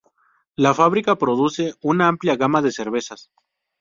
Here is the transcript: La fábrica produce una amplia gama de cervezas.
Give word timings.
La 0.55 0.73
fábrica 0.73 1.15
produce 1.15 1.75
una 1.83 2.07
amplia 2.07 2.35
gama 2.35 2.63
de 2.63 2.71
cervezas. 2.71 3.29